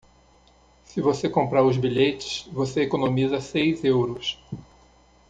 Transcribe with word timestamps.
Se 0.83 0.99
você 0.99 1.29
comprar 1.29 1.61
os 1.63 1.77
bilhetes 1.77 2.49
você 2.51 2.81
economiza 2.81 3.39
seis 3.39 3.83
euros. 3.83 4.35